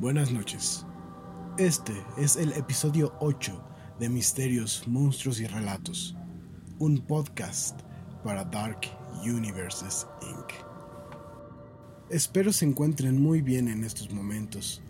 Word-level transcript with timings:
Buenas 0.00 0.32
noches. 0.32 0.86
Este 1.58 1.92
es 2.16 2.36
el 2.36 2.54
episodio 2.54 3.12
8 3.20 3.62
de 3.98 4.08
Misterios, 4.08 4.88
Monstruos 4.88 5.40
y 5.40 5.46
Relatos, 5.46 6.16
un 6.78 7.00
podcast 7.00 7.78
para 8.24 8.44
Dark 8.44 8.80
Universes 9.22 10.06
Inc. 10.22 10.54
Espero 12.08 12.50
se 12.50 12.64
encuentren 12.64 13.20
muy 13.20 13.42
bien 13.42 13.68
en 13.68 13.84
estos 13.84 14.10
momentos. 14.10 14.80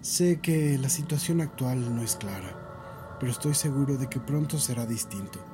Sé 0.00 0.40
que 0.40 0.78
la 0.78 0.88
situación 0.88 1.42
actual 1.42 1.94
no 1.94 2.00
es 2.00 2.16
clara, 2.16 3.16
pero 3.20 3.32
estoy 3.32 3.52
seguro 3.52 3.98
de 3.98 4.08
que 4.08 4.18
pronto 4.18 4.58
será 4.58 4.86
distinto. 4.86 5.44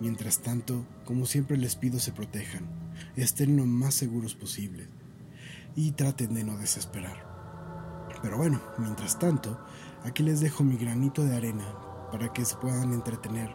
Mientras 0.00 0.38
tanto, 0.38 0.86
como 1.04 1.26
siempre 1.26 1.58
les 1.58 1.76
pido 1.76 2.00
se 2.00 2.12
protejan, 2.12 2.66
estén 3.14 3.58
lo 3.58 3.66
más 3.66 3.92
seguros 3.92 4.34
posible 4.34 4.88
y 5.76 5.90
traten 5.90 6.32
de 6.32 6.44
no 6.44 6.56
desesperar. 6.56 7.37
Pero 8.22 8.36
bueno, 8.36 8.60
mientras 8.78 9.18
tanto, 9.18 9.58
aquí 10.04 10.22
les 10.22 10.40
dejo 10.40 10.64
mi 10.64 10.76
granito 10.76 11.24
de 11.24 11.36
arena 11.36 11.64
para 12.10 12.32
que 12.32 12.44
se 12.44 12.56
puedan 12.56 12.92
entretener 12.92 13.54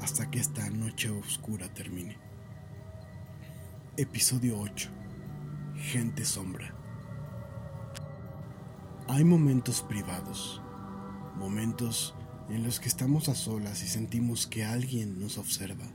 hasta 0.00 0.30
que 0.30 0.38
esta 0.38 0.68
noche 0.70 1.10
oscura 1.10 1.72
termine. 1.72 2.18
Episodio 3.96 4.58
8. 4.60 4.90
Gente 5.76 6.24
sombra. 6.24 6.74
Hay 9.08 9.24
momentos 9.24 9.82
privados, 9.82 10.62
momentos 11.36 12.14
en 12.48 12.62
los 12.62 12.80
que 12.80 12.88
estamos 12.88 13.28
a 13.28 13.34
solas 13.34 13.82
y 13.82 13.88
sentimos 13.88 14.46
que 14.46 14.64
alguien 14.64 15.18
nos 15.18 15.38
observa. 15.38 15.86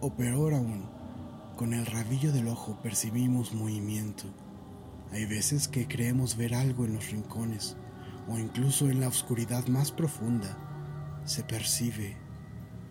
O 0.00 0.14
peor 0.14 0.54
aún, 0.54 0.88
con 1.56 1.72
el 1.72 1.86
rabillo 1.86 2.32
del 2.32 2.48
ojo 2.48 2.78
percibimos 2.82 3.54
movimiento 3.54 4.26
hay 5.12 5.24
veces 5.24 5.68
que 5.68 5.88
creemos 5.88 6.36
ver 6.36 6.54
algo 6.54 6.84
en 6.84 6.94
los 6.94 7.10
rincones 7.10 7.76
o 8.28 8.38
incluso 8.38 8.88
en 8.90 9.00
la 9.00 9.08
oscuridad 9.08 9.66
más 9.68 9.90
profunda. 9.90 10.56
Se 11.24 11.42
percibe, 11.42 12.16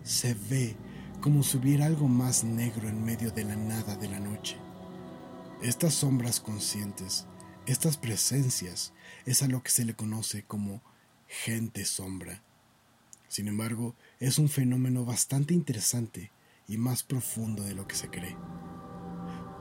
se 0.02 0.34
ve 0.34 0.76
como 1.20 1.42
si 1.42 1.58
hubiera 1.58 1.86
algo 1.86 2.08
más 2.08 2.44
negro 2.44 2.88
en 2.88 3.04
medio 3.04 3.30
de 3.30 3.44
la 3.44 3.56
nada 3.56 3.96
de 3.96 4.08
la 4.08 4.20
noche. 4.20 4.56
Estas 5.62 5.94
sombras 5.94 6.40
conscientes, 6.40 7.26
estas 7.66 7.96
presencias, 7.96 8.92
es 9.26 9.42
a 9.42 9.48
lo 9.48 9.62
que 9.62 9.70
se 9.70 9.84
le 9.84 9.94
conoce 9.94 10.44
como 10.44 10.82
gente 11.26 11.84
sombra. 11.84 12.42
Sin 13.28 13.48
embargo, 13.48 13.94
es 14.20 14.38
un 14.38 14.48
fenómeno 14.48 15.04
bastante 15.04 15.54
interesante 15.54 16.30
y 16.66 16.78
más 16.78 17.02
profundo 17.02 17.62
de 17.62 17.74
lo 17.74 17.86
que 17.86 17.96
se 17.96 18.08
cree. 18.08 18.36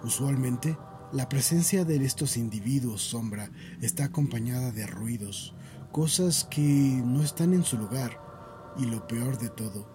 Usualmente 0.03 0.77
la 1.13 1.29
presencia 1.29 1.85
de 1.85 2.03
estos 2.03 2.35
individuos 2.35 3.01
sombra 3.01 3.49
está 3.81 4.05
acompañada 4.05 4.71
de 4.71 4.85
ruidos, 4.85 5.55
cosas 5.93 6.43
que 6.43 6.59
no 6.61 7.23
están 7.23 7.53
en 7.53 7.63
su 7.63 7.77
lugar 7.77 8.19
y 8.77 8.85
lo 8.85 9.07
peor 9.07 9.37
de 9.37 9.47
todo, 9.47 9.89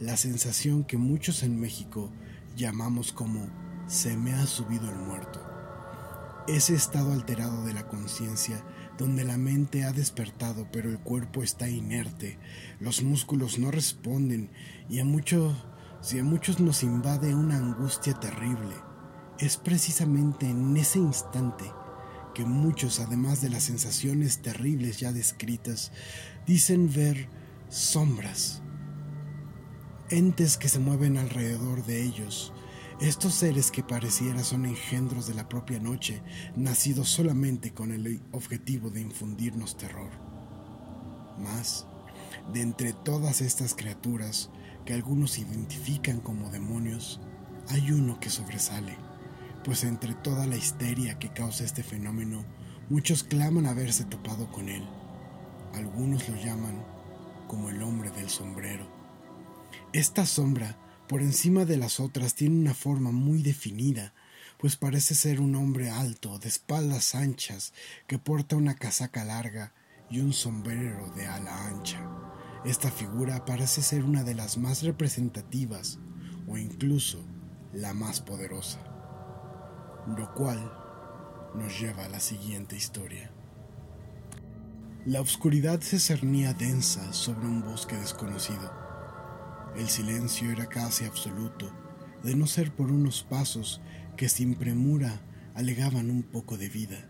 la 0.00 0.16
sensación 0.16 0.82
que 0.82 0.96
muchos 0.96 1.44
en 1.44 1.60
México 1.60 2.10
llamamos 2.56 3.12
como 3.12 3.48
se 3.86 4.16
me 4.16 4.32
ha 4.32 4.44
subido 4.44 4.90
el 4.90 4.98
muerto. 4.98 5.40
Ese 6.48 6.74
estado 6.74 7.12
alterado 7.12 7.64
de 7.64 7.72
la 7.72 7.86
conciencia 7.86 8.64
donde 8.98 9.22
la 9.22 9.36
mente 9.36 9.84
ha 9.84 9.92
despertado 9.92 10.66
pero 10.72 10.90
el 10.90 10.98
cuerpo 10.98 11.44
está 11.44 11.68
inerte, 11.68 12.40
los 12.80 13.04
músculos 13.04 13.60
no 13.60 13.70
responden 13.70 14.50
y 14.88 14.98
a 14.98 15.04
muchos, 15.04 15.54
si 16.00 16.18
a 16.18 16.24
muchos 16.24 16.58
nos 16.58 16.82
invade 16.82 17.36
una 17.36 17.56
angustia 17.56 18.14
terrible 18.14 18.85
es 19.38 19.56
precisamente 19.56 20.48
en 20.48 20.76
ese 20.76 20.98
instante 20.98 21.64
que 22.34 22.44
muchos, 22.44 23.00
además 23.00 23.40
de 23.40 23.48
las 23.48 23.64
sensaciones 23.64 24.42
terribles 24.42 24.98
ya 24.98 25.12
descritas, 25.12 25.92
dicen 26.46 26.92
ver 26.92 27.28
sombras, 27.68 28.62
entes 30.10 30.56
que 30.56 30.68
se 30.68 30.78
mueven 30.78 31.16
alrededor 31.16 31.84
de 31.84 32.02
ellos, 32.02 32.52
estos 33.00 33.34
seres 33.34 33.70
que 33.70 33.82
pareciera 33.82 34.42
son 34.42 34.64
engendros 34.64 35.26
de 35.26 35.34
la 35.34 35.48
propia 35.48 35.78
noche, 35.80 36.22
nacidos 36.56 37.08
solamente 37.08 37.72
con 37.72 37.92
el 37.92 38.22
objetivo 38.32 38.90
de 38.90 39.02
infundirnos 39.02 39.76
terror. 39.76 40.10
Más, 41.38 41.86
de 42.52 42.62
entre 42.62 42.92
todas 42.94 43.42
estas 43.42 43.74
criaturas 43.74 44.50
que 44.86 44.94
algunos 44.94 45.38
identifican 45.38 46.20
como 46.20 46.50
demonios, 46.50 47.20
hay 47.68 47.90
uno 47.90 48.18
que 48.20 48.30
sobresale 48.30 49.05
pues 49.66 49.82
entre 49.82 50.14
toda 50.14 50.46
la 50.46 50.56
histeria 50.56 51.18
que 51.18 51.32
causa 51.32 51.64
este 51.64 51.82
fenómeno, 51.82 52.44
muchos 52.88 53.24
claman 53.24 53.66
haberse 53.66 54.04
topado 54.04 54.48
con 54.52 54.68
él. 54.68 54.86
Algunos 55.74 56.28
lo 56.28 56.36
llaman 56.36 56.86
como 57.48 57.68
el 57.68 57.82
hombre 57.82 58.12
del 58.12 58.30
sombrero. 58.30 58.86
Esta 59.92 60.24
sombra, 60.24 60.78
por 61.08 61.20
encima 61.20 61.64
de 61.64 61.78
las 61.78 61.98
otras, 61.98 62.36
tiene 62.36 62.60
una 62.60 62.74
forma 62.74 63.10
muy 63.10 63.42
definida, 63.42 64.14
pues 64.56 64.76
parece 64.76 65.16
ser 65.16 65.40
un 65.40 65.56
hombre 65.56 65.90
alto, 65.90 66.38
de 66.38 66.46
espaldas 66.46 67.16
anchas, 67.16 67.72
que 68.06 68.20
porta 68.20 68.54
una 68.54 68.76
casaca 68.76 69.24
larga 69.24 69.72
y 70.08 70.20
un 70.20 70.32
sombrero 70.32 71.10
de 71.16 71.26
ala 71.26 71.66
ancha. 71.66 72.08
Esta 72.64 72.92
figura 72.92 73.44
parece 73.44 73.82
ser 73.82 74.04
una 74.04 74.22
de 74.22 74.36
las 74.36 74.58
más 74.58 74.84
representativas 74.84 75.98
o 76.46 76.56
incluso 76.56 77.24
la 77.72 77.94
más 77.94 78.20
poderosa 78.20 78.85
lo 80.06 80.32
cual 80.34 80.72
nos 81.54 81.80
lleva 81.80 82.04
a 82.04 82.08
la 82.08 82.20
siguiente 82.20 82.76
historia. 82.76 83.30
La 85.04 85.20
oscuridad 85.20 85.80
se 85.80 85.98
cernía 85.98 86.52
densa 86.52 87.12
sobre 87.12 87.46
un 87.46 87.62
bosque 87.62 87.96
desconocido. 87.96 88.72
El 89.76 89.88
silencio 89.88 90.50
era 90.50 90.66
casi 90.66 91.04
absoluto, 91.04 91.70
de 92.22 92.34
no 92.34 92.46
ser 92.46 92.74
por 92.74 92.90
unos 92.90 93.22
pasos 93.22 93.80
que 94.16 94.28
sin 94.28 94.54
premura 94.54 95.20
alegaban 95.54 96.10
un 96.10 96.22
poco 96.22 96.56
de 96.56 96.68
vida. 96.68 97.08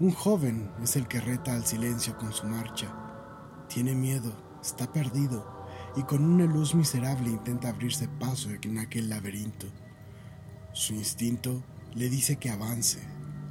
Un 0.00 0.10
joven 0.10 0.72
es 0.82 0.96
el 0.96 1.06
que 1.06 1.20
reta 1.20 1.54
al 1.54 1.64
silencio 1.64 2.18
con 2.18 2.32
su 2.32 2.46
marcha. 2.46 2.92
Tiene 3.68 3.94
miedo, 3.94 4.58
está 4.60 4.92
perdido 4.92 5.66
y 5.96 6.02
con 6.02 6.24
una 6.24 6.46
luz 6.46 6.74
miserable 6.74 7.30
intenta 7.30 7.68
abrirse 7.68 8.08
paso 8.08 8.50
en 8.50 8.78
aquel 8.78 9.08
laberinto. 9.08 9.66
Su 10.72 10.94
instinto 10.94 11.62
le 11.94 12.08
dice 12.08 12.36
que 12.36 12.50
avance, 12.50 12.98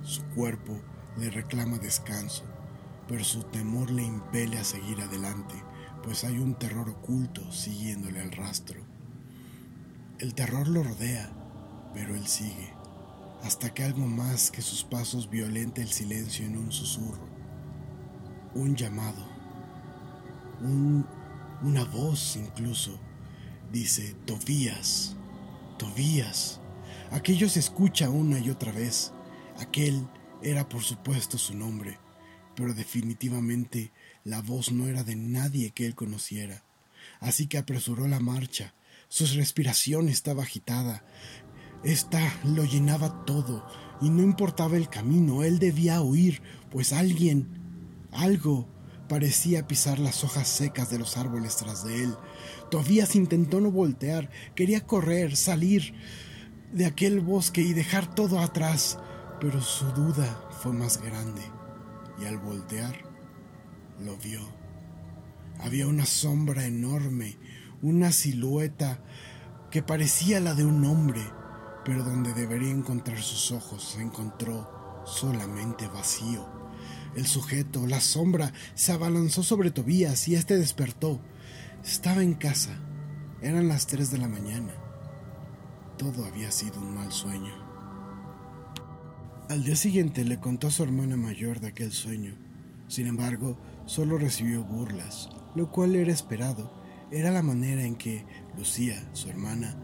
su 0.04 0.24
cuerpo 0.36 0.80
le 1.18 1.30
reclama 1.30 1.78
descanso, 1.78 2.44
pero 3.08 3.24
su 3.24 3.44
temor 3.44 3.92
le 3.92 4.04
impele 4.04 4.58
a 4.58 4.64
seguir 4.64 5.02
adelante, 5.02 5.54
pues 6.04 6.24
hay 6.24 6.40
un 6.40 6.56
terror 6.56 6.90
oculto 6.90 7.52
siguiéndole 7.52 8.20
al 8.20 8.32
rastro. 8.32 8.82
El 10.18 10.34
terror 10.34 10.68
lo 10.68 10.84
rodea, 10.84 11.32
pero 11.94 12.16
él 12.16 12.26
sigue, 12.28 12.74
hasta 13.44 13.74
que 13.74 13.84
algo 13.84 14.06
más 14.06 14.50
que 14.50 14.62
sus 14.62 14.84
pasos 14.84 15.30
violenta 15.30 15.82
el 15.82 15.92
silencio 15.92 16.46
en 16.46 16.58
un 16.58 16.72
susurro, 16.72 17.28
un 18.56 18.76
llamado, 18.76 19.26
una 20.62 21.84
voz 21.86 22.38
incluso, 22.38 22.98
dice, 23.72 24.16
Tobías, 24.26 25.16
Tobías. 25.78 26.61
Aquello 27.12 27.50
se 27.50 27.60
escucha 27.60 28.10
una 28.10 28.40
y 28.40 28.50
otra 28.50 28.72
vez. 28.72 29.12
Aquel 29.60 30.08
era 30.42 30.70
por 30.70 30.82
supuesto 30.82 31.38
su 31.38 31.54
nombre, 31.54 32.00
pero 32.56 32.74
definitivamente 32.74 33.92
la 34.24 34.42
voz 34.42 34.72
no 34.72 34.88
era 34.88 35.04
de 35.04 35.18
nadie 35.18 35.72
que 35.72 35.86
él 35.86 35.94
conociera. 35.94 36.64
Así 37.20 37.48
que 37.48 37.58
apresuró 37.58 38.08
la 38.08 38.22
marcha. 38.22 38.74
Su 39.10 39.26
respiración 39.36 40.08
estaba 40.08 40.44
agitada. 40.44 41.04
Esta 41.84 42.22
lo 42.46 42.64
llenaba 42.64 43.26
todo, 43.26 43.68
y 44.02 44.10
no 44.10 44.24
importaba 44.24 44.78
el 44.78 44.88
camino, 44.88 45.44
él 45.44 45.60
debía 45.60 46.02
huir, 46.02 46.42
pues 46.70 46.94
alguien, 46.94 47.50
algo, 48.12 48.70
parecía 49.10 49.68
pisar 49.68 50.00
las 50.00 50.24
hojas 50.24 50.48
secas 50.48 50.90
de 50.90 50.98
los 50.98 51.18
árboles 51.18 51.58
tras 51.58 51.84
de 51.84 52.04
él. 52.04 52.16
Todavía 52.70 53.06
intentó 53.14 53.60
no 53.60 53.70
voltear, 53.70 54.30
quería 54.56 54.86
correr, 54.88 55.36
salir, 55.36 55.94
de 56.72 56.86
aquel 56.86 57.20
bosque 57.20 57.62
y 57.62 57.74
dejar 57.74 58.14
todo 58.14 58.40
atrás, 58.40 58.98
pero 59.40 59.62
su 59.62 59.86
duda 59.92 60.50
fue 60.62 60.74
más 60.74 61.02
grande 61.02 61.42
y 62.22 62.26
al 62.26 62.38
voltear 62.38 62.96
lo 64.00 64.18
vio. 64.18 64.42
Había 65.60 65.88
una 65.88 66.06
sombra 66.06 66.66
enorme, 66.66 67.38
una 67.82 68.12
silueta 68.12 69.04
que 69.70 69.84
parecía 69.84 70.40
la 70.40 70.54
de 70.54 70.66
un 70.66 70.84
hombre, 70.86 71.22
pero 71.84 72.04
donde 72.04 72.34
debería 72.34 72.72
encontrar 72.72 73.22
sus 73.22 73.52
ojos 73.52 73.94
se 73.94 74.02
encontró 74.02 75.04
solamente 75.06 75.88
vacío. 75.88 76.48
El 77.16 77.28
sujeto, 77.28 77.86
la 77.88 78.00
sombra, 78.00 78.54
se 78.74 78.94
abalanzó 78.94 79.44
sobre 79.44 79.72
Tobías 79.72 80.28
y 80.28 80.36
éste 80.36 80.58
despertó. 80.58 81.20
Estaba 81.84 82.24
en 82.24 82.36
casa. 82.36 82.80
Eran 83.42 83.68
las 83.68 83.88
tres 83.88 84.12
de 84.12 84.20
la 84.20 84.30
mañana 84.30 84.81
todo 86.02 86.26
había 86.26 86.50
sido 86.50 86.82
un 86.82 86.96
mal 86.96 87.12
sueño. 87.12 87.54
Al 89.50 89.64
día 89.64 89.76
siguiente 89.76 90.26
le 90.26 90.40
contó 90.40 90.66
a 90.66 90.72
su 90.72 90.82
hermana 90.82 91.16
mayor 91.16 91.60
de 91.60 91.68
aquel 91.68 91.92
sueño. 91.92 92.34
Sin 92.88 93.06
embargo, 93.06 93.56
solo 93.86 94.18
recibió 94.18 94.64
burlas, 94.64 95.30
lo 95.54 95.70
cual 95.70 95.96
era 95.96 96.12
esperado. 96.12 96.74
Era 97.12 97.30
la 97.30 97.44
manera 97.44 97.84
en 97.84 97.96
que 97.96 98.26
Lucía, 98.58 98.96
su 99.14 99.30
hermana, 99.30 99.76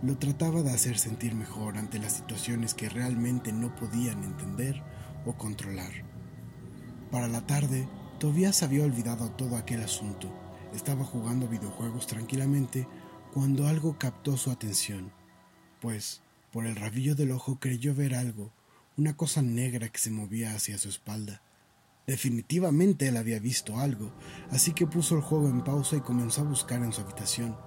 lo 0.00 0.16
trataba 0.16 0.62
de 0.62 0.70
hacer 0.70 0.96
sentir 0.96 1.34
mejor 1.34 1.76
ante 1.76 1.98
las 1.98 2.12
situaciones 2.12 2.72
que 2.72 2.88
realmente 2.88 3.52
no 3.52 3.74
podían 3.74 4.22
entender 4.22 4.80
o 5.26 5.32
controlar. 5.32 5.90
Para 7.10 7.26
la 7.26 7.44
tarde, 7.48 7.88
Tobias 8.20 8.62
había 8.62 8.84
olvidado 8.84 9.32
todo 9.32 9.56
aquel 9.56 9.82
asunto. 9.82 10.32
Estaba 10.72 11.02
jugando 11.04 11.48
videojuegos 11.48 12.06
tranquilamente 12.06 12.86
cuando 13.32 13.66
algo 13.66 13.98
captó 13.98 14.36
su 14.36 14.52
atención, 14.52 15.10
pues 15.84 16.22
por 16.50 16.64
el 16.64 16.76
rabillo 16.76 17.14
del 17.14 17.30
ojo 17.30 17.58
creyó 17.60 17.94
ver 17.94 18.14
algo, 18.14 18.50
una 18.96 19.18
cosa 19.18 19.42
negra 19.42 19.90
que 19.90 19.98
se 19.98 20.10
movía 20.10 20.54
hacia 20.54 20.78
su 20.78 20.88
espalda. 20.88 21.42
Definitivamente 22.06 23.06
él 23.06 23.18
había 23.18 23.38
visto 23.38 23.78
algo, 23.78 24.10
así 24.50 24.72
que 24.72 24.86
puso 24.86 25.14
el 25.14 25.20
juego 25.20 25.46
en 25.46 25.62
pausa 25.62 25.96
y 25.96 26.00
comenzó 26.00 26.40
a 26.40 26.44
buscar 26.44 26.82
en 26.82 26.90
su 26.90 27.02
habitación. 27.02 27.58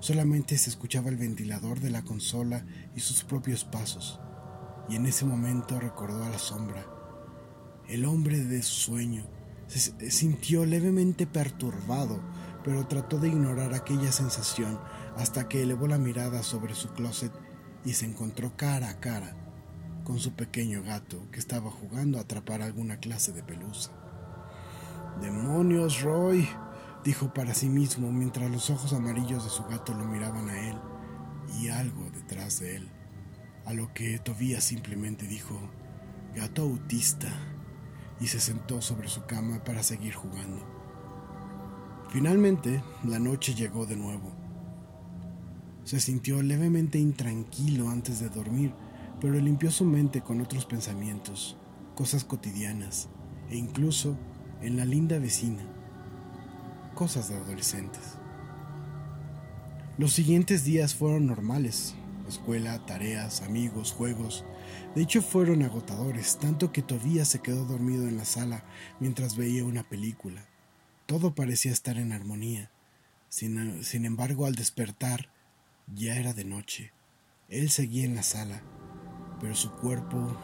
Solamente 0.00 0.58
se 0.58 0.70
escuchaba 0.70 1.08
el 1.08 1.16
ventilador 1.16 1.78
de 1.78 1.90
la 1.90 2.02
consola 2.02 2.66
y 2.96 3.00
sus 3.00 3.22
propios 3.22 3.62
pasos, 3.64 4.18
y 4.88 4.96
en 4.96 5.06
ese 5.06 5.24
momento 5.24 5.78
recordó 5.78 6.24
a 6.24 6.30
la 6.30 6.40
sombra. 6.40 6.84
El 7.88 8.06
hombre 8.06 8.42
de 8.42 8.60
su 8.64 8.90
sueño 8.90 9.24
se 9.68 10.10
sintió 10.10 10.66
levemente 10.66 11.28
perturbado, 11.28 12.20
pero 12.64 12.88
trató 12.88 13.20
de 13.20 13.28
ignorar 13.28 13.72
aquella 13.72 14.10
sensación 14.10 14.80
hasta 15.16 15.48
que 15.48 15.62
elevó 15.62 15.86
la 15.86 15.98
mirada 15.98 16.42
sobre 16.42 16.74
su 16.74 16.88
closet 16.88 17.32
y 17.84 17.94
se 17.94 18.06
encontró 18.06 18.56
cara 18.56 18.88
a 18.88 19.00
cara 19.00 19.34
con 20.04 20.18
su 20.18 20.32
pequeño 20.32 20.82
gato 20.82 21.30
que 21.30 21.38
estaba 21.38 21.70
jugando 21.70 22.18
a 22.18 22.22
atrapar 22.22 22.62
alguna 22.62 22.98
clase 22.98 23.32
de 23.32 23.42
pelusa. 23.42 23.90
¡Demonios, 25.20 26.02
Roy! 26.02 26.48
dijo 27.04 27.34
para 27.34 27.54
sí 27.54 27.68
mismo 27.68 28.12
mientras 28.12 28.50
los 28.50 28.70
ojos 28.70 28.92
amarillos 28.92 29.44
de 29.44 29.50
su 29.50 29.64
gato 29.64 29.92
lo 29.94 30.04
miraban 30.04 30.48
a 30.48 30.68
él 30.68 30.76
y 31.60 31.68
algo 31.68 32.10
detrás 32.10 32.60
de 32.60 32.76
él, 32.76 32.88
a 33.66 33.72
lo 33.72 33.92
que 33.92 34.18
Tobías 34.18 34.64
simplemente 34.64 35.26
dijo, 35.26 35.58
gato 36.34 36.62
autista, 36.62 37.28
y 38.20 38.28
se 38.28 38.40
sentó 38.40 38.80
sobre 38.80 39.08
su 39.08 39.24
cama 39.26 39.64
para 39.64 39.82
seguir 39.82 40.14
jugando. 40.14 40.64
Finalmente, 42.10 42.82
la 43.04 43.18
noche 43.18 43.54
llegó 43.54 43.84
de 43.84 43.96
nuevo. 43.96 44.41
Se 45.84 46.00
sintió 46.00 46.42
levemente 46.42 46.98
intranquilo 46.98 47.90
antes 47.90 48.20
de 48.20 48.28
dormir, 48.28 48.72
pero 49.20 49.34
limpió 49.34 49.70
su 49.70 49.84
mente 49.84 50.20
con 50.20 50.40
otros 50.40 50.64
pensamientos, 50.64 51.56
cosas 51.94 52.24
cotidianas, 52.24 53.08
e 53.50 53.56
incluso 53.56 54.16
en 54.60 54.76
la 54.76 54.84
linda 54.84 55.18
vecina, 55.18 55.62
cosas 56.94 57.28
de 57.28 57.36
adolescentes. 57.36 58.18
Los 59.98 60.12
siguientes 60.12 60.64
días 60.64 60.94
fueron 60.94 61.26
normales, 61.26 61.94
escuela, 62.28 62.84
tareas, 62.86 63.42
amigos, 63.42 63.92
juegos. 63.92 64.44
De 64.94 65.02
hecho 65.02 65.20
fueron 65.20 65.62
agotadores, 65.62 66.38
tanto 66.38 66.72
que 66.72 66.82
Tobías 66.82 67.28
se 67.28 67.40
quedó 67.40 67.64
dormido 67.64 68.08
en 68.08 68.16
la 68.16 68.24
sala 68.24 68.64
mientras 69.00 69.36
veía 69.36 69.64
una 69.64 69.82
película. 69.82 70.46
Todo 71.06 71.34
parecía 71.34 71.72
estar 71.72 71.98
en 71.98 72.12
armonía. 72.12 72.70
Sin, 73.28 73.84
sin 73.84 74.04
embargo, 74.04 74.46
al 74.46 74.54
despertar, 74.54 75.28
ya 75.94 76.16
era 76.16 76.32
de 76.32 76.44
noche. 76.44 76.92
Él 77.48 77.70
seguía 77.70 78.04
en 78.04 78.14
la 78.14 78.22
sala, 78.22 78.62
pero 79.40 79.54
su 79.54 79.72
cuerpo 79.72 80.36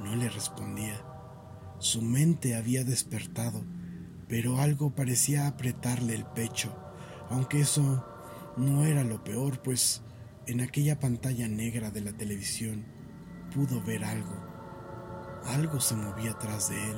no 0.00 0.16
le 0.16 0.28
respondía. 0.28 1.04
Su 1.78 2.02
mente 2.02 2.54
había 2.54 2.84
despertado 2.84 3.64
pero 4.32 4.62
algo 4.62 4.94
parecía 4.94 5.46
apretarle 5.46 6.14
el 6.14 6.24
pecho, 6.24 6.74
aunque 7.28 7.60
eso 7.60 8.02
no 8.56 8.86
era 8.86 9.04
lo 9.04 9.22
peor, 9.22 9.60
pues 9.60 10.00
en 10.46 10.62
aquella 10.62 10.98
pantalla 10.98 11.48
negra 11.48 11.90
de 11.90 12.00
la 12.00 12.14
televisión 12.14 12.86
pudo 13.54 13.82
ver 13.82 14.06
algo. 14.06 14.34
Algo 15.44 15.80
se 15.80 15.96
movía 15.96 16.30
atrás 16.30 16.70
de 16.70 16.82
él, 16.82 16.96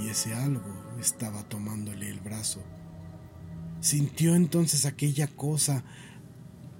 y 0.00 0.08
ese 0.08 0.34
algo 0.34 0.96
estaba 0.98 1.44
tomándole 1.44 2.10
el 2.10 2.18
brazo. 2.18 2.60
Sintió 3.78 4.34
entonces 4.34 4.86
aquella 4.86 5.28
cosa 5.28 5.84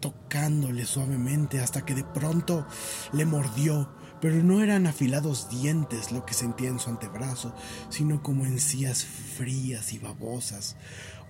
tocándole 0.00 0.86
suavemente 0.86 1.60
hasta 1.60 1.84
que 1.84 1.94
de 1.94 2.04
pronto 2.04 2.66
le 3.12 3.24
mordió 3.24 3.88
pero 4.20 4.36
no 4.42 4.62
eran 4.62 4.86
afilados 4.86 5.48
dientes 5.48 6.12
lo 6.12 6.26
que 6.26 6.34
sentía 6.34 6.68
en 6.68 6.78
su 6.78 6.90
antebrazo, 6.90 7.54
sino 7.88 8.22
como 8.22 8.44
encías 8.44 9.04
frías 9.04 9.92
y 9.92 9.98
babosas. 9.98 10.76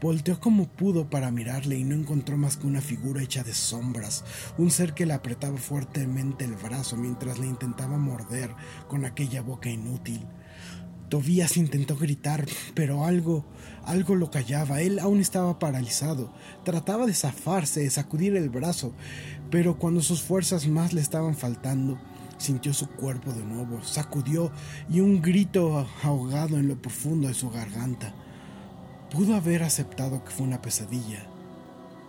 Volteó 0.01 0.41
como 0.41 0.67
pudo 0.67 1.09
para 1.09 1.31
mirarle 1.31 1.77
y 1.77 1.85
no 1.85 1.95
encontró 1.95 2.37
más 2.37 2.57
que 2.57 2.67
una 2.67 2.81
figura 2.81 3.23
hecha 3.23 3.45
de 3.45 3.55
sombras, 3.55 4.25
un 4.59 4.71
ser 4.71 4.95
que 4.95 5.07
le 5.07 5.13
apretaba 5.13 5.59
fuertemente 5.59 6.45
el 6.45 6.55
brazo 6.55 6.97
mientras 6.97 7.39
le 7.39 7.47
intentaba 7.47 7.99
morder 7.99 8.51
con 8.89 9.05
aquella 9.05 9.43
boca 9.43 9.69
inútil. 9.69 10.27
Tobías 11.11 11.59
intentó 11.59 11.97
gritar, 11.97 12.47
pero 12.75 13.05
algo, 13.05 13.45
algo 13.85 14.15
lo 14.15 14.31
callaba. 14.31 14.81
Él 14.81 14.99
aún 14.99 15.21
estaba 15.21 15.59
paralizado. 15.59 16.33
Trataba 16.65 17.05
de 17.05 17.13
zafarse, 17.13 17.81
de 17.81 17.91
sacudir 17.91 18.35
el 18.37 18.49
brazo, 18.49 18.95
pero 19.51 19.79
cuando 19.79 20.01
sus 20.01 20.23
fuerzas 20.23 20.67
más 20.67 20.95
le 20.95 21.03
estaban 21.03 21.37
faltando, 21.37 21.99
Sintió 22.41 22.73
su 22.73 22.89
cuerpo 22.89 23.35
de 23.35 23.45
nuevo, 23.45 23.85
sacudió 23.85 24.51
y 24.89 25.01
un 25.01 25.21
grito 25.21 25.87
ahogado 26.03 26.57
en 26.57 26.69
lo 26.69 26.81
profundo 26.81 27.29
de 27.29 27.35
su 27.35 27.51
garganta. 27.51 28.15
Pudo 29.11 29.35
haber 29.35 29.63
aceptado 29.63 30.25
que 30.25 30.31
fue 30.31 30.47
una 30.47 30.63
pesadilla, 30.63 31.27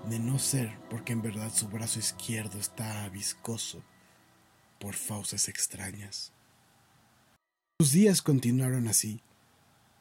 de 0.10 0.20
no 0.20 0.40
ser 0.40 0.72
porque 0.90 1.12
en 1.12 1.22
verdad 1.22 1.52
su 1.54 1.68
brazo 1.68 2.00
izquierdo 2.00 2.60
está 2.60 3.10
viscoso 3.10 3.84
por 4.80 4.94
fauces 4.94 5.50
extrañas. 5.50 6.32
Sus 7.82 7.94
días 7.94 8.22
continuaron 8.22 8.88
así. 8.88 9.24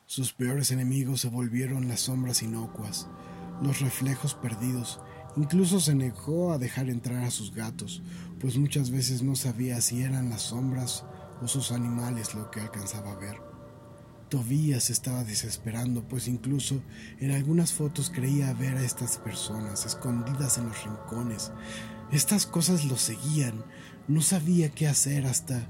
Sus 0.04 0.34
peores 0.34 0.70
enemigos 0.70 1.22
se 1.22 1.30
volvieron 1.30 1.88
las 1.88 2.00
sombras 2.00 2.42
inocuas, 2.42 3.08
los 3.62 3.80
reflejos 3.80 4.34
perdidos 4.34 5.00
Incluso 5.34 5.80
se 5.80 5.94
negó 5.94 6.52
a 6.52 6.58
dejar 6.58 6.90
entrar 6.90 7.24
a 7.24 7.30
sus 7.30 7.54
gatos, 7.54 8.02
pues 8.38 8.58
muchas 8.58 8.90
veces 8.90 9.22
no 9.22 9.34
sabía 9.34 9.80
si 9.80 10.02
eran 10.02 10.28
las 10.28 10.42
sombras 10.42 11.06
o 11.40 11.48
sus 11.48 11.72
animales 11.72 12.34
lo 12.34 12.50
que 12.50 12.60
alcanzaba 12.60 13.12
a 13.12 13.16
ver. 13.16 13.38
Tobías 14.28 14.90
estaba 14.90 15.24
desesperando, 15.24 16.06
pues 16.06 16.28
incluso 16.28 16.82
en 17.18 17.30
algunas 17.30 17.72
fotos 17.72 18.10
creía 18.10 18.52
ver 18.52 18.76
a 18.76 18.84
estas 18.84 19.16
personas 19.16 19.86
escondidas 19.86 20.58
en 20.58 20.66
los 20.68 20.84
rincones. 20.84 21.50
Estas 22.12 22.44
cosas 22.44 22.84
lo 22.84 22.98
seguían. 22.98 23.64
No 24.06 24.20
sabía 24.20 24.68
qué 24.68 24.86
hacer 24.86 25.24
hasta 25.24 25.66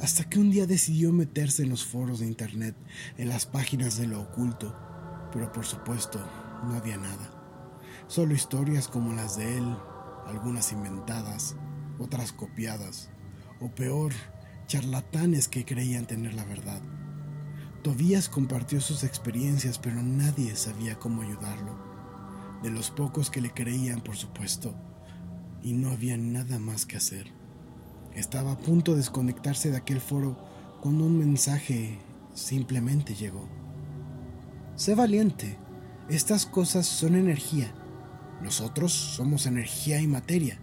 hasta 0.00 0.24
que 0.24 0.38
un 0.38 0.50
día 0.50 0.66
decidió 0.66 1.12
meterse 1.12 1.62
en 1.62 1.70
los 1.70 1.84
foros 1.84 2.20
de 2.20 2.26
internet, 2.26 2.76
en 3.18 3.28
las 3.28 3.46
páginas 3.46 3.96
de 3.98 4.06
lo 4.06 4.20
oculto, 4.20 4.76
pero 5.32 5.52
por 5.52 5.64
supuesto 5.64 6.20
no 6.64 6.74
había 6.74 6.96
nada. 6.96 7.30
Solo 8.06 8.34
historias 8.34 8.88
como 8.88 9.12
las 9.12 9.36
de 9.36 9.58
él, 9.58 9.76
algunas 10.26 10.72
inventadas, 10.72 11.56
otras 11.98 12.32
copiadas, 12.32 13.10
o 13.60 13.68
peor, 13.74 14.12
charlatanes 14.66 15.48
que 15.48 15.64
creían 15.64 16.06
tener 16.06 16.34
la 16.34 16.44
verdad. 16.44 16.82
Tobías 17.82 18.28
compartió 18.28 18.80
sus 18.80 19.02
experiencias, 19.02 19.78
pero 19.78 20.02
nadie 20.02 20.54
sabía 20.56 20.98
cómo 20.98 21.22
ayudarlo. 21.22 21.76
De 22.62 22.70
los 22.70 22.90
pocos 22.90 23.28
que 23.28 23.40
le 23.40 23.50
creían, 23.50 24.02
por 24.02 24.16
supuesto, 24.16 24.74
y 25.62 25.72
no 25.72 25.90
había 25.90 26.16
nada 26.16 26.58
más 26.58 26.86
que 26.86 26.96
hacer. 26.96 27.41
Estaba 28.14 28.52
a 28.52 28.58
punto 28.58 28.92
de 28.92 28.98
desconectarse 28.98 29.70
de 29.70 29.76
aquel 29.76 30.00
foro 30.00 30.36
cuando 30.80 31.04
un 31.04 31.18
mensaje 31.18 31.98
simplemente 32.34 33.14
llegó. 33.14 33.48
Sé 34.76 34.94
valiente, 34.94 35.56
estas 36.08 36.46
cosas 36.46 36.86
son 36.86 37.14
energía 37.14 37.74
nosotros 38.42 38.92
somos 38.92 39.46
energía 39.46 40.00
y 40.00 40.08
materia. 40.08 40.58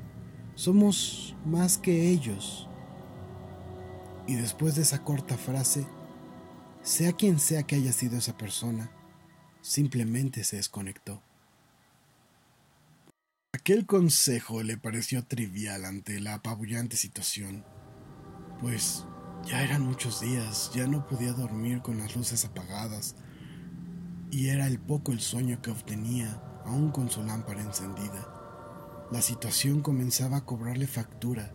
Somos 0.56 1.36
más 1.46 1.78
que 1.78 2.10
ellos. 2.10 2.68
Y 4.28 4.36
después 4.36 4.76
de 4.76 4.82
esa 4.82 5.04
corta 5.04 5.38
frase, 5.38 5.88
sea 6.82 7.14
quien 7.14 7.40
sea 7.40 7.64
que 7.64 7.78
haya 7.78 7.94
sido 7.94 8.18
esa 8.18 8.38
persona, 8.38 8.92
simplemente 9.62 10.44
se 10.44 10.58
desconectó. 10.58 11.24
Aquel 13.52 13.88
consejo 13.88 14.62
le 14.62 14.78
pareció 14.78 15.26
trivial 15.26 15.86
ante 15.86 16.20
la 16.20 16.36
apabullante 16.36 16.96
situación, 16.96 17.66
pues 18.62 19.06
ya 19.44 19.64
eran 19.64 19.82
muchos 19.82 20.22
días, 20.22 20.72
ya 20.76 20.86
no 20.86 21.08
podía 21.08 21.34
dormir 21.34 21.82
con 21.82 21.98
las 21.98 22.16
luces 22.16 22.46
apagadas, 22.46 23.16
y 24.30 24.50
era 24.50 24.68
el 24.68 24.80
poco 24.80 25.12
el 25.12 25.20
sueño 25.20 25.64
que 25.64 25.72
obtenía 25.72 26.42
aún 26.64 26.92
con 26.92 27.10
su 27.10 27.24
lámpara 27.24 27.62
encendida. 27.62 29.08
La 29.12 29.22
situación 29.24 29.82
comenzaba 29.82 30.38
a 30.38 30.46
cobrarle 30.46 30.86
factura. 30.86 31.52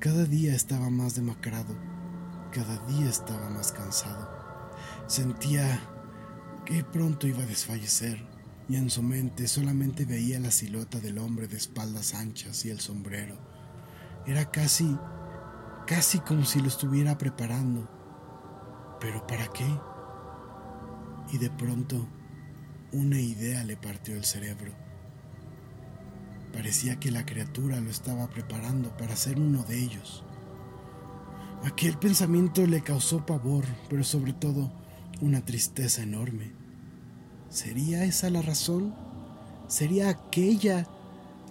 Cada 0.00 0.24
día 0.26 0.54
estaba 0.54 0.90
más 0.90 1.14
demacrado, 1.14 1.74
cada 2.52 2.76
día 2.86 3.08
estaba 3.08 3.48
más 3.48 3.72
cansado. 3.72 4.28
Sentía 5.06 5.80
que 6.66 6.84
pronto 6.84 7.26
iba 7.26 7.42
a 7.42 7.46
desfallecer 7.46 8.33
y 8.68 8.76
en 8.76 8.88
su 8.90 9.02
mente 9.02 9.46
solamente 9.46 10.04
veía 10.04 10.40
la 10.40 10.50
silueta 10.50 11.00
del 11.00 11.18
hombre 11.18 11.48
de 11.48 11.56
espaldas 11.56 12.14
anchas 12.14 12.64
y 12.64 12.70
el 12.70 12.80
sombrero. 12.80 13.36
Era 14.26 14.50
casi, 14.50 14.96
casi 15.86 16.18
como 16.20 16.44
si 16.44 16.60
lo 16.60 16.68
estuviera 16.68 17.18
preparando. 17.18 17.88
¿Pero 19.00 19.26
para 19.26 19.48
qué? 19.48 19.66
Y 21.32 21.38
de 21.38 21.50
pronto 21.50 22.08
una 22.92 23.20
idea 23.20 23.64
le 23.64 23.76
partió 23.76 24.14
el 24.14 24.24
cerebro. 24.24 24.72
Parecía 26.52 26.98
que 27.00 27.10
la 27.10 27.26
criatura 27.26 27.80
lo 27.80 27.90
estaba 27.90 28.28
preparando 28.30 28.96
para 28.96 29.16
ser 29.16 29.38
uno 29.38 29.62
de 29.64 29.78
ellos. 29.82 30.24
Aquel 31.64 31.98
pensamiento 31.98 32.66
le 32.66 32.82
causó 32.82 33.26
pavor, 33.26 33.64
pero 33.90 34.04
sobre 34.04 34.32
todo 34.32 34.70
una 35.20 35.44
tristeza 35.44 36.02
enorme. 36.02 36.63
¿Sería 37.54 38.02
esa 38.02 38.30
la 38.30 38.42
razón? 38.42 38.92
¿Sería 39.68 40.08
aquella 40.08 40.88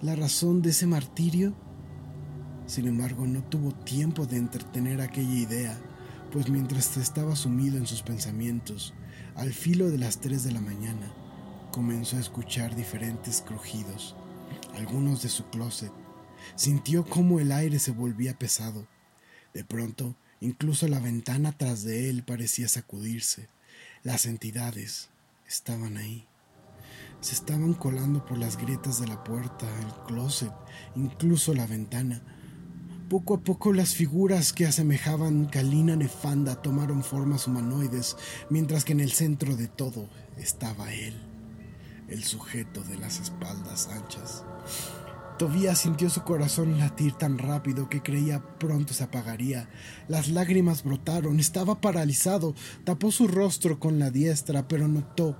la 0.01 0.17
razón 0.17 0.61
de 0.61 0.71
ese 0.71 0.85
martirio? 0.85 1.55
Sin 2.67 2.89
embargo, 2.89 3.25
no 3.25 3.41
tuvo 3.41 3.71
tiempo 3.71 4.25
de 4.25 4.35
entretener 4.35 4.99
aquella 4.99 5.33
idea, 5.33 5.79
pues 6.29 6.49
mientras 6.49 6.97
estaba 6.97 7.37
sumido 7.37 7.77
en 7.77 7.87
sus 7.87 8.01
pensamientos, 8.01 8.93
al 9.35 9.53
filo 9.53 9.89
de 9.89 9.97
las 9.97 10.19
tres 10.19 10.43
de 10.43 10.51
la 10.51 10.59
mañana, 10.59 11.09
comenzó 11.71 12.17
a 12.17 12.19
escuchar 12.19 12.75
diferentes 12.75 13.41
crujidos, 13.41 14.17
algunos 14.75 15.23
de 15.23 15.29
su 15.29 15.45
closet. 15.51 15.93
Sintió 16.55 17.05
cómo 17.05 17.39
el 17.39 17.53
aire 17.53 17.79
se 17.79 17.91
volvía 17.91 18.37
pesado. 18.37 18.89
De 19.53 19.63
pronto, 19.63 20.17
incluso 20.41 20.85
la 20.89 20.99
ventana 20.99 21.57
tras 21.57 21.85
de 21.85 22.09
él 22.09 22.23
parecía 22.23 22.67
sacudirse. 22.67 23.47
Las 24.03 24.25
entidades 24.25 25.12
estaban 25.53 25.97
ahí. 25.97 26.27
Se 27.21 27.33
estaban 27.33 27.73
colando 27.73 28.25
por 28.25 28.37
las 28.37 28.57
grietas 28.57 28.99
de 28.99 29.07
la 29.07 29.23
puerta, 29.23 29.67
el 29.79 30.05
closet, 30.07 30.51
incluso 30.95 31.53
la 31.53 31.67
ventana. 31.67 32.21
Poco 33.09 33.35
a 33.35 33.39
poco 33.41 33.71
las 33.71 33.93
figuras 33.93 34.51
que 34.51 34.65
asemejaban 34.65 35.45
calina 35.45 35.95
nefanda 35.95 36.61
tomaron 36.61 37.03
formas 37.03 37.47
humanoides, 37.47 38.17
mientras 38.49 38.83
que 38.83 38.93
en 38.93 38.99
el 38.99 39.11
centro 39.11 39.55
de 39.55 39.67
todo 39.67 40.09
estaba 40.37 40.93
él 40.93 41.33
el 42.13 42.23
sujeto 42.23 42.83
de 42.83 42.97
las 42.97 43.19
espaldas 43.19 43.87
anchas. 43.87 44.43
Tobías 45.37 45.79
sintió 45.79 46.11
su 46.11 46.23
corazón 46.23 46.77
latir 46.77 47.13
tan 47.13 47.39
rápido 47.39 47.89
que 47.89 48.03
creía 48.03 48.43
pronto 48.59 48.93
se 48.93 49.03
apagaría. 49.03 49.67
Las 50.07 50.29
lágrimas 50.29 50.83
brotaron, 50.83 51.39
estaba 51.39 51.81
paralizado, 51.81 52.53
tapó 52.83 53.11
su 53.11 53.27
rostro 53.27 53.79
con 53.79 53.97
la 53.97 54.11
diestra, 54.11 54.67
pero 54.67 54.87
notó 54.87 55.35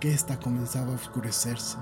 que 0.00 0.12
ésta 0.12 0.40
comenzaba 0.40 0.92
a 0.92 0.96
oscurecerse. 0.96 1.78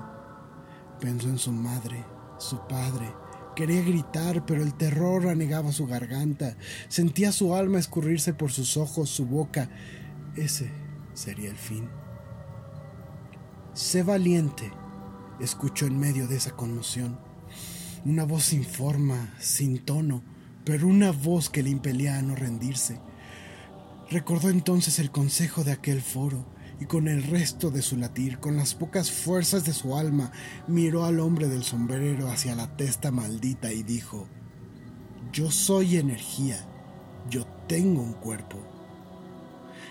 Pensó 0.99 1.29
en 1.29 1.39
su 1.39 1.51
madre, 1.51 2.05
su 2.37 2.59
padre. 2.67 3.11
Quería 3.55 3.81
gritar, 3.81 4.45
pero 4.45 4.61
el 4.61 4.75
terror 4.75 5.27
anegaba 5.27 5.71
su 5.71 5.87
garganta. 5.87 6.55
Sentía 6.87 7.31
su 7.31 7.55
alma 7.55 7.79
escurrirse 7.79 8.33
por 8.33 8.51
sus 8.51 8.77
ojos, 8.77 9.09
su 9.09 9.25
boca. 9.25 9.69
Ese 10.35 10.71
sería 11.13 11.49
el 11.49 11.57
fin. 11.57 11.89
Sé 13.73 14.03
valiente, 14.03 14.71
escuchó 15.39 15.87
en 15.87 15.99
medio 15.99 16.27
de 16.27 16.35
esa 16.35 16.51
conmoción. 16.51 17.28
Una 18.05 18.23
voz 18.23 18.45
sin 18.45 18.63
forma, 18.63 19.33
sin 19.39 19.79
tono, 19.79 20.23
pero 20.63 20.87
una 20.87 21.11
voz 21.11 21.49
que 21.49 21.63
le 21.63 21.69
impelía 21.69 22.17
a 22.17 22.21
no 22.21 22.35
rendirse. 22.35 22.99
Recordó 24.09 24.49
entonces 24.49 24.99
el 24.99 25.11
consejo 25.11 25.63
de 25.63 25.73
aquel 25.73 26.01
foro 26.01 26.45
y 26.79 26.85
con 26.85 27.09
el 27.09 27.23
resto 27.23 27.71
de 27.71 27.81
su 27.81 27.97
latir, 27.97 28.39
con 28.39 28.55
las 28.55 28.73
pocas 28.73 29.11
fuerzas 29.11 29.65
de 29.65 29.73
su 29.73 29.97
alma, 29.97 30.31
miró 30.67 31.03
al 31.03 31.19
hombre 31.19 31.47
del 31.49 31.63
sombrero 31.63 32.29
hacia 32.29 32.55
la 32.55 32.77
testa 32.77 33.11
maldita 33.11 33.73
y 33.73 33.83
dijo, 33.83 34.27
Yo 35.33 35.51
soy 35.51 35.97
energía, 35.97 36.65
yo 37.29 37.45
tengo 37.67 38.01
un 38.01 38.13
cuerpo. 38.13 38.78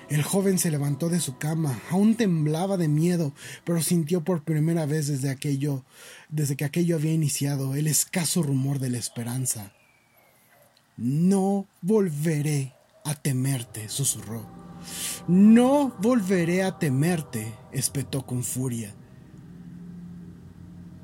El 0.09 0.23
joven 0.23 0.59
se 0.59 0.71
levantó 0.71 1.11
de 1.11 1.21
su 1.21 1.37
cama, 1.37 1.79
aún 1.91 2.15
temblaba 2.15 2.79
de 2.79 2.88
miedo, 2.88 3.35
pero 3.65 3.83
sintió 3.83 4.25
por 4.25 4.43
primera 4.43 4.87
vez 4.87 5.07
desde 5.07 5.29
aquello, 5.29 5.85
desde 6.31 6.57
que 6.57 6.65
aquello 6.65 6.97
había 6.97 7.12
iniciado, 7.12 7.75
el 7.75 7.87
escaso 7.87 8.43
rumor 8.43 8.79
de 8.79 8.88
la 8.88 8.99
esperanza. 8.99 9.73
No 10.97 11.67
volveré 11.83 12.75
a 13.05 13.15
temerte, 13.15 13.91
susurró. 13.91 14.47
No 15.27 15.95
volveré 16.00 16.62
a 16.62 16.79
temerte, 16.79 17.53
espetó 17.73 18.25
con 18.25 18.45
furia. 18.45 18.95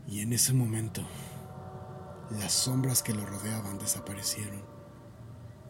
Y 0.09 0.21
en 0.21 0.33
ese 0.33 0.55
momento, 0.55 1.07
las 2.31 2.53
sombras 2.53 3.03
que 3.03 3.13
lo 3.13 3.27
rodeaban 3.27 3.79
desaparecieron, 3.79 4.63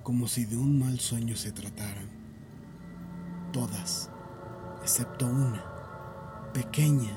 como 0.05 0.29
si 0.29 0.45
de 0.45 0.57
un 0.57 0.79
mal 0.79 1.01
sueño 1.01 1.37
se 1.37 1.51
trataran 1.51 2.24
todas, 3.55 4.11
excepto 4.83 5.27
una, 5.27 5.65
pequeña, 6.53 7.17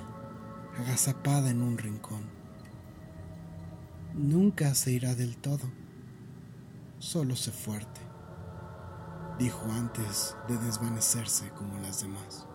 agazapada 0.78 1.50
en 1.50 1.64
un 1.64 1.80
rincón. 1.80 2.22
Nunca 4.14 4.76
se 4.76 4.92
irá 4.92 5.16
del 5.16 5.36
todo, 5.38 5.68
solo 7.00 7.36
sé 7.36 7.52
fuerte, 7.52 8.02
dijo 9.40 9.66
antes 9.72 10.36
de 10.48 10.60
desvanecerse 10.60 11.50
como 11.50 11.80
las 11.80 12.02
demás. 12.02 12.46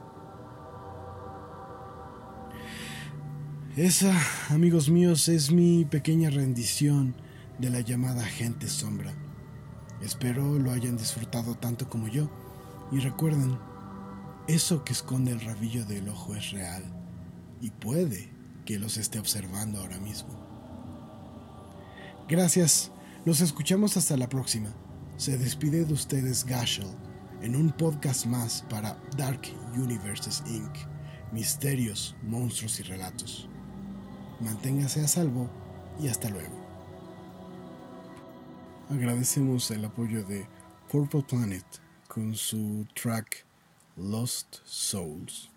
Esa, 3.77 4.15
amigos 4.51 4.91
míos, 4.91 5.27
es 5.29 5.51
mi 5.51 5.85
pequeña 5.85 6.31
rendición 6.31 7.17
de 7.59 7.69
la 7.69 7.81
llamada 7.81 8.25
gente 8.25 8.69
sombra. 8.69 9.13
Espero 10.01 10.61
lo 10.61 10.71
hayan 10.71 10.97
disfrutado 10.97 11.57
tanto 11.57 11.89
como 11.89 12.07
yo. 12.07 12.31
Y 12.93 12.99
recuerden, 12.99 13.59
eso 14.49 14.85
que 14.85 14.93
esconde 14.93 15.33
el 15.33 15.41
rabillo 15.41 15.85
del 15.85 16.09
ojo 16.09 16.35
es 16.35 16.51
real 16.51 16.85
y 17.61 17.71
puede 17.71 18.33
que 18.65 18.79
los 18.79 18.97
esté 18.97 19.19
observando 19.19 19.81
ahora 19.81 19.99
mismo. 19.99 20.41
Gracias, 22.29 22.91
nos 23.25 23.41
escuchamos 23.41 23.97
hasta 23.97 24.17
la 24.17 24.29
próxima. 24.29 24.75
Se 25.17 25.39
despide 25.39 25.85
de 25.85 25.93
ustedes 25.93 26.45
Gashel 26.45 26.89
en 27.41 27.57
un 27.57 27.71
podcast 27.71 28.27
más 28.27 28.65
para 28.69 28.97
Dark 29.17 29.43
Universes 29.77 30.43
Inc. 30.47 30.77
Misterios, 31.33 32.17
monstruos 32.23 32.81
y 32.81 32.83
relatos. 32.83 33.49
Manténgase 34.41 35.01
a 35.03 35.09
salvo 35.09 35.49
y 36.01 36.09
hasta 36.09 36.29
luego. 36.31 36.61
Agradecemos 38.91 39.71
el 39.71 39.85
apoyo 39.85 40.25
de 40.25 40.47
Purple 40.91 41.23
Planet 41.23 41.65
con 42.09 42.35
su 42.35 42.87
track 42.95 43.47
Lost 44.05 44.61
Souls. 44.65 45.52